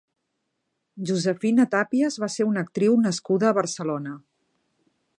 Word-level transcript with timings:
Josefina 1.09 1.67
Tàpias 1.75 2.19
va 2.25 2.31
ser 2.39 2.49
una 2.53 2.65
actriu 2.67 2.99
nascuda 3.07 3.51
a 3.51 3.57
Barcelona. 3.63 4.19